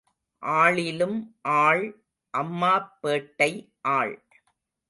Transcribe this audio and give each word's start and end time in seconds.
ஆளிலும் 0.43 1.17
ஆள் 1.41 1.83
அம்மாப் 2.33 2.97
பேட்டை 3.03 3.51
ஆள். 3.81 4.15